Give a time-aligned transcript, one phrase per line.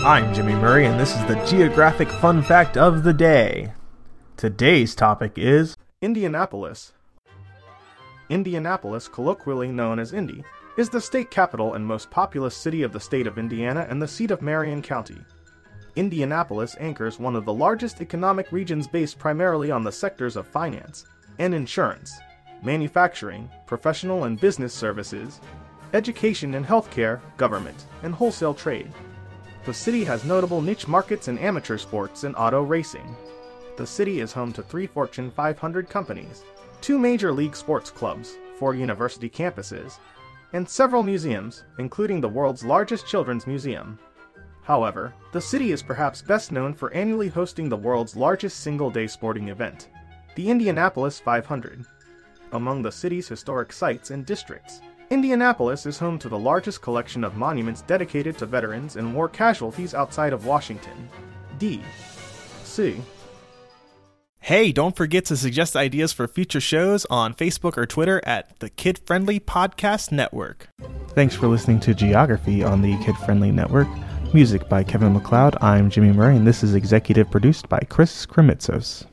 [0.00, 3.72] I'm Jimmy Murray, and this is the Geographic Fun Fact of the Day.
[4.36, 6.92] Today's topic is Indianapolis.
[8.28, 10.44] Indianapolis, colloquially known as Indy,
[10.76, 14.06] is the state capital and most populous city of the state of Indiana and the
[14.06, 15.18] seat of Marion County.
[15.96, 21.06] Indianapolis anchors one of the largest economic regions based primarily on the sectors of finance
[21.38, 22.14] and insurance,
[22.62, 25.40] manufacturing, professional and business services,
[25.94, 28.92] education and healthcare, government, and wholesale trade.
[29.66, 33.16] The city has notable niche markets in amateur sports and auto racing.
[33.76, 36.44] The city is home to three Fortune 500 companies,
[36.80, 39.98] two major league sports clubs, four university campuses,
[40.52, 43.98] and several museums, including the world's largest children's museum.
[44.62, 49.08] However, the city is perhaps best known for annually hosting the world's largest single day
[49.08, 49.88] sporting event,
[50.36, 51.84] the Indianapolis 500.
[52.52, 57.36] Among the city's historic sites and districts, Indianapolis is home to the largest collection of
[57.36, 61.08] monuments dedicated to veterans and war casualties outside of Washington.
[61.58, 61.80] D.
[62.64, 63.00] C.
[64.40, 68.68] Hey, don't forget to suggest ideas for future shows on Facebook or Twitter at the
[68.68, 70.68] Kid Friendly Podcast Network.
[71.10, 73.88] Thanks for listening to Geography on the Kid Friendly Network.
[74.34, 75.56] Music by Kevin MacLeod.
[75.62, 79.06] I'm Jimmy Murray, and this is executive produced by Chris Kremitzos.